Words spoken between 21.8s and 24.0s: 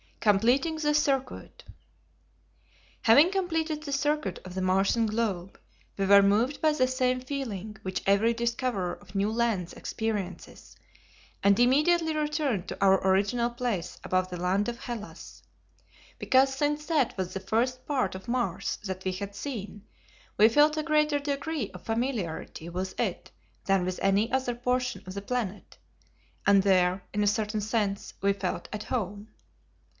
familiarity with it than with